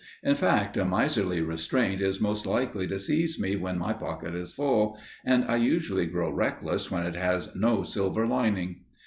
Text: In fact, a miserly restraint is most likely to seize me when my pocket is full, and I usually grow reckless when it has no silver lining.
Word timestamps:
In 0.23 0.33
fact, 0.33 0.77
a 0.77 0.83
miserly 0.83 1.41
restraint 1.41 2.01
is 2.01 2.19
most 2.19 2.47
likely 2.47 2.87
to 2.87 2.97
seize 2.97 3.39
me 3.39 3.55
when 3.55 3.77
my 3.77 3.93
pocket 3.93 4.33
is 4.33 4.51
full, 4.51 4.97
and 5.23 5.45
I 5.45 5.57
usually 5.57 6.07
grow 6.07 6.31
reckless 6.31 6.89
when 6.89 7.05
it 7.05 7.13
has 7.13 7.55
no 7.55 7.83
silver 7.83 8.25
lining. 8.25 8.77